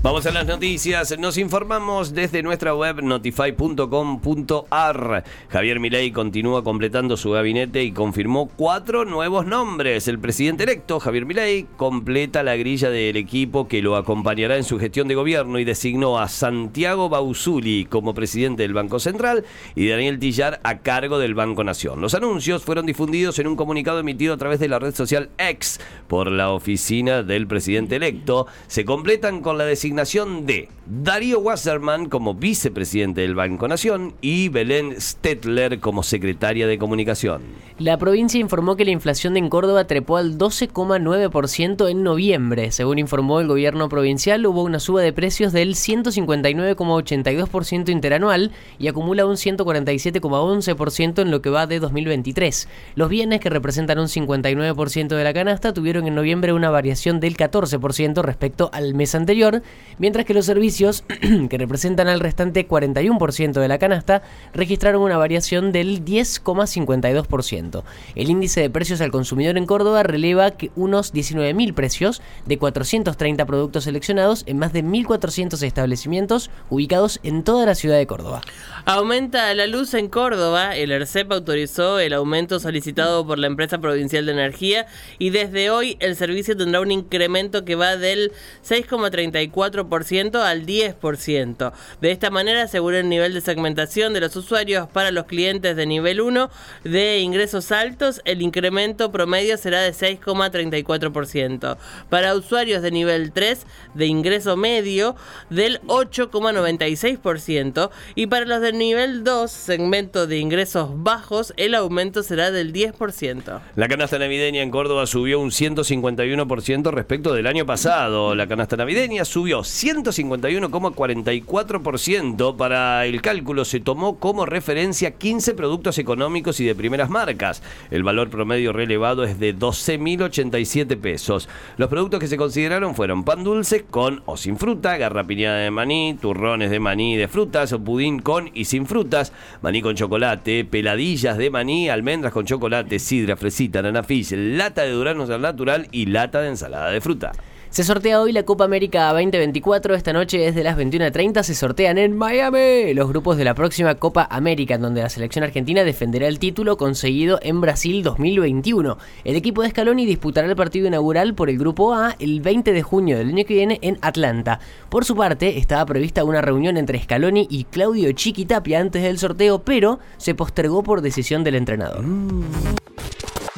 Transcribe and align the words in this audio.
Vamos 0.00 0.26
a 0.26 0.30
las 0.30 0.46
noticias. 0.46 1.18
Nos 1.18 1.36
informamos 1.38 2.14
desde 2.14 2.42
nuestra 2.42 2.74
web 2.74 3.02
notify.com.ar. 3.02 5.24
Javier 5.48 5.80
Milei 5.80 6.12
continúa 6.12 6.62
completando 6.62 7.16
su 7.16 7.32
gabinete 7.32 7.82
y 7.82 7.92
confirmó 7.92 8.48
cuatro 8.48 9.04
nuevos 9.04 9.44
nombres. 9.44 10.06
El 10.06 10.20
presidente 10.20 10.64
electo, 10.64 11.00
Javier 11.00 11.26
Milei, 11.26 11.66
completa 11.76 12.42
la 12.42 12.56
grilla 12.56 12.90
del 12.90 13.16
equipo 13.16 13.66
que 13.66 13.82
lo 13.82 13.96
acompañará 13.96 14.56
en 14.56 14.64
su 14.64 14.78
gestión 14.78 15.08
de 15.08 15.16
gobierno 15.16 15.58
y 15.58 15.64
designó 15.64 16.18
a 16.18 16.28
Santiago 16.28 17.08
Bausuli 17.08 17.84
como 17.84 18.14
presidente 18.14 18.62
del 18.62 18.74
Banco 18.74 19.00
Central 19.00 19.44
y 19.74 19.88
Daniel 19.88 20.20
Tillar 20.20 20.60
a 20.62 20.78
cargo 20.78 21.18
del 21.18 21.34
Banco 21.34 21.64
Nación. 21.64 22.00
Los 22.00 22.14
anuncios 22.14 22.62
fueron 22.62 22.86
difundidos 22.86 23.40
en 23.40 23.48
un 23.48 23.56
comunicado 23.56 23.98
emitido 23.98 24.34
a 24.34 24.38
través 24.38 24.60
de 24.60 24.68
la 24.68 24.78
red 24.78 24.94
social 24.94 25.30
X 25.38 25.80
por 26.06 26.30
la 26.30 26.50
oficina 26.50 27.22
del 27.22 27.46
presidente 27.46 27.96
electo. 27.96 28.46
Se 28.68 28.84
completan 28.84 29.40
con 29.40 29.56
la 29.58 29.64
designación 29.78 30.44
de 30.44 30.68
Darío 30.86 31.38
Wasserman 31.38 32.08
como 32.08 32.34
vicepresidente 32.34 33.20
del 33.20 33.36
Banco 33.36 33.68
Nación 33.68 34.14
y 34.20 34.48
Belén 34.48 35.00
Stetler 35.00 35.78
como 35.78 36.02
secretaria 36.02 36.66
de 36.66 36.78
comunicación. 36.78 37.42
La 37.78 37.96
provincia 37.96 38.40
informó 38.40 38.74
que 38.74 38.84
la 38.84 38.90
inflación 38.90 39.36
en 39.36 39.48
Córdoba 39.48 39.86
trepó 39.86 40.16
al 40.16 40.36
12,9% 40.36 41.88
en 41.88 42.02
noviembre. 42.02 42.72
Según 42.72 42.98
informó 42.98 43.38
el 43.38 43.46
gobierno 43.46 43.88
provincial, 43.88 44.44
hubo 44.46 44.64
una 44.64 44.80
suba 44.80 45.00
de 45.00 45.12
precios 45.12 45.52
del 45.52 45.76
159,82% 45.76 47.90
interanual 47.90 48.50
y 48.80 48.88
acumula 48.88 49.26
un 49.26 49.36
147,11% 49.36 51.22
en 51.22 51.30
lo 51.30 51.40
que 51.40 51.50
va 51.50 51.68
de 51.68 51.78
2023. 51.78 52.68
Los 52.96 53.08
bienes, 53.08 53.38
que 53.38 53.48
representan 53.48 54.00
un 54.00 54.08
59% 54.08 55.06
de 55.06 55.22
la 55.22 55.32
canasta, 55.32 55.72
tuvieron 55.72 56.08
en 56.08 56.16
noviembre 56.16 56.52
una 56.52 56.70
variación 56.70 57.20
del 57.20 57.36
14% 57.36 58.22
respecto 58.22 58.70
al 58.72 58.94
mes 58.94 59.14
anterior 59.14 59.62
mientras 59.98 60.24
que 60.24 60.34
los 60.34 60.46
servicios, 60.46 61.04
que 61.50 61.58
representan 61.58 62.08
al 62.08 62.20
restante 62.20 62.66
41% 62.66 63.52
de 63.52 63.68
la 63.68 63.78
canasta, 63.78 64.22
registraron 64.54 65.02
una 65.02 65.18
variación 65.18 65.72
del 65.72 66.04
10,52%. 66.04 67.82
El 68.14 68.30
índice 68.30 68.60
de 68.60 68.70
precios 68.70 69.00
al 69.00 69.10
consumidor 69.10 69.58
en 69.58 69.66
Córdoba 69.66 70.02
releva 70.02 70.52
que 70.52 70.70
unos 70.76 71.12
19.000 71.12 71.74
precios 71.74 72.22
de 72.46 72.58
430 72.58 73.44
productos 73.46 73.84
seleccionados 73.84 74.44
en 74.46 74.58
más 74.58 74.72
de 74.72 74.84
1.400 74.84 75.62
establecimientos 75.62 76.50
ubicados 76.70 77.20
en 77.22 77.42
toda 77.44 77.66
la 77.66 77.74
ciudad 77.74 77.98
de 77.98 78.06
Córdoba. 78.06 78.40
Aumenta 78.84 79.52
la 79.54 79.66
luz 79.66 79.94
en 79.94 80.08
Córdoba. 80.08 80.76
El 80.76 80.92
ERCEP 80.92 81.32
autorizó 81.32 81.98
el 81.98 82.12
aumento 82.12 82.60
solicitado 82.60 83.26
por 83.26 83.38
la 83.38 83.46
empresa 83.46 83.78
provincial 83.78 84.26
de 84.26 84.32
energía 84.32 84.86
y 85.18 85.30
desde 85.30 85.70
hoy 85.70 85.96
el 86.00 86.16
servicio 86.16 86.56
tendrá 86.56 86.80
un 86.80 86.90
incremento 86.90 87.64
que 87.64 87.74
va 87.74 87.96
del 87.96 88.32
6,34 88.66 89.57
al 89.64 90.66
10%. 90.66 91.72
De 92.00 92.10
esta 92.10 92.30
manera 92.30 92.62
asegura 92.62 93.00
el 93.00 93.08
nivel 93.08 93.34
de 93.34 93.40
segmentación 93.40 94.12
de 94.12 94.20
los 94.20 94.36
usuarios 94.36 94.88
para 94.88 95.10
los 95.10 95.24
clientes 95.24 95.76
de 95.76 95.86
nivel 95.86 96.20
1 96.20 96.50
de 96.84 97.20
ingresos 97.20 97.72
altos, 97.72 98.20
el 98.24 98.42
incremento 98.42 99.10
promedio 99.10 99.56
será 99.56 99.80
de 99.80 99.92
6,34%. 99.92 101.76
Para 102.08 102.34
usuarios 102.34 102.82
de 102.82 102.90
nivel 102.90 103.32
3 103.32 103.66
de 103.94 104.06
ingreso 104.06 104.56
medio 104.56 105.16
del 105.50 105.80
8,96% 105.82 107.90
y 108.14 108.26
para 108.26 108.44
los 108.44 108.60
de 108.60 108.72
nivel 108.72 109.24
2, 109.24 109.50
segmento 109.50 110.26
de 110.26 110.38
ingresos 110.38 110.90
bajos, 110.94 111.52
el 111.56 111.74
aumento 111.74 112.22
será 112.22 112.50
del 112.50 112.72
10%. 112.72 113.60
La 113.76 113.88
canasta 113.88 114.18
navideña 114.18 114.62
en 114.62 114.70
Córdoba 114.70 115.06
subió 115.06 115.40
un 115.40 115.50
151% 115.50 116.90
respecto 116.90 117.34
del 117.34 117.46
año 117.46 117.66
pasado. 117.66 118.34
La 118.34 118.46
canasta 118.46 118.76
navideña 118.76 119.24
subió 119.24 119.47
151,44%. 119.56 122.56
Para 122.56 123.06
el 123.06 123.22
cálculo 123.22 123.64
se 123.64 123.80
tomó 123.80 124.18
como 124.18 124.44
referencia 124.46 125.12
15 125.12 125.54
productos 125.54 125.98
económicos 125.98 126.60
y 126.60 126.66
de 126.66 126.74
primeras 126.74 127.08
marcas. 127.10 127.62
El 127.90 128.02
valor 128.02 128.28
promedio 128.30 128.72
relevado 128.72 129.24
es 129.24 129.40
de 129.40 129.56
12.087 129.56 130.98
pesos. 130.98 131.48
Los 131.76 131.88
productos 131.88 132.20
que 132.20 132.28
se 132.28 132.36
consideraron 132.36 132.94
fueron 132.94 133.24
pan 133.24 133.42
dulce 133.44 133.84
con 133.84 134.22
o 134.26 134.36
sin 134.36 134.58
fruta, 134.58 134.96
garrapiñada 134.96 135.58
de 135.58 135.70
maní, 135.70 136.16
turrones 136.20 136.70
de 136.70 136.80
maní 136.80 137.16
de 137.16 137.28
frutas 137.28 137.72
o 137.72 137.78
pudín 137.82 138.20
con 138.20 138.50
y 138.54 138.66
sin 138.66 138.86
frutas, 138.86 139.32
maní 139.62 139.82
con 139.82 139.96
chocolate, 139.96 140.64
peladillas 140.64 141.38
de 141.38 141.50
maní, 141.50 141.88
almendras 141.88 142.32
con 142.32 142.44
chocolate, 142.44 142.98
sidra, 142.98 143.36
fresita, 143.36 143.82
nanafis, 143.82 144.32
lata 144.32 144.82
de 144.82 144.90
duranos 144.90 145.30
al 145.30 145.40
natural 145.40 145.86
y 145.92 146.06
lata 146.06 146.40
de 146.40 146.48
ensalada 146.48 146.90
de 146.90 147.00
fruta. 147.00 147.30
Se 147.70 147.84
sortea 147.84 148.20
hoy 148.22 148.32
la 148.32 148.44
Copa 148.44 148.64
América 148.64 149.12
2024. 149.12 149.94
Esta 149.94 150.14
noche 150.14 150.38
desde 150.38 150.64
las 150.64 150.76
21.30 150.78 151.42
se 151.42 151.54
sortean 151.54 151.98
en 151.98 152.16
Miami 152.16 152.94
los 152.94 153.08
grupos 153.08 153.36
de 153.36 153.44
la 153.44 153.54
próxima 153.54 153.94
Copa 153.96 154.26
América, 154.30 154.74
en 154.74 154.82
donde 154.82 155.02
la 155.02 155.10
selección 155.10 155.44
argentina 155.44 155.84
defenderá 155.84 156.28
el 156.28 156.38
título 156.38 156.78
conseguido 156.78 157.38
en 157.42 157.60
Brasil 157.60 158.02
2021. 158.02 158.96
El 159.22 159.36
equipo 159.36 159.62
de 159.62 159.68
Scaloni 159.68 160.06
disputará 160.06 160.48
el 160.48 160.56
partido 160.56 160.88
inaugural 160.88 161.34
por 161.34 161.50
el 161.50 161.58
Grupo 161.58 161.92
A 161.94 162.16
el 162.18 162.40
20 162.40 162.72
de 162.72 162.82
junio 162.82 163.18
del 163.18 163.28
año 163.28 163.44
que 163.44 163.54
viene 163.54 163.78
en 163.82 163.98
Atlanta. 164.00 164.60
Por 164.88 165.04
su 165.04 165.14
parte, 165.14 165.58
estaba 165.58 165.84
prevista 165.84 166.24
una 166.24 166.40
reunión 166.40 166.78
entre 166.78 167.02
Scaloni 167.02 167.46
y 167.50 167.64
Claudio 167.64 168.10
Chiquitapia 168.12 168.80
antes 168.80 169.02
del 169.02 169.18
sorteo, 169.18 169.60
pero 169.60 169.98
se 170.16 170.34
postergó 170.34 170.82
por 170.82 171.02
decisión 171.02 171.44
del 171.44 171.56
entrenador. 171.56 172.04